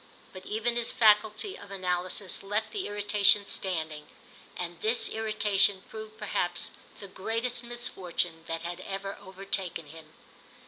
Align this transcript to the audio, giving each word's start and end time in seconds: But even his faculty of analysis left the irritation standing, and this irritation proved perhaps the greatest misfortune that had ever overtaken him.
But 0.33 0.47
even 0.47 0.77
his 0.77 0.91
faculty 0.91 1.55
of 1.55 1.69
analysis 1.69 2.41
left 2.41 2.71
the 2.71 2.87
irritation 2.87 3.45
standing, 3.45 4.07
and 4.57 4.81
this 4.81 5.09
irritation 5.09 5.83
proved 5.91 6.17
perhaps 6.17 6.71
the 6.99 7.07
greatest 7.07 7.61
misfortune 7.63 8.43
that 8.47 8.63
had 8.63 8.79
ever 8.79 9.15
overtaken 9.21 9.85
him. 9.85 10.11